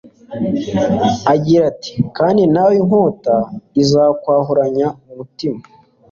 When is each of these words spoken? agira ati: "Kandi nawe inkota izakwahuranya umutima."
agira 1.33 1.63
ati: 1.71 1.93
"Kandi 2.17 2.41
nawe 2.53 2.73
inkota 2.81 3.35
izakwahuranya 3.81 4.87
umutima." 5.09 5.59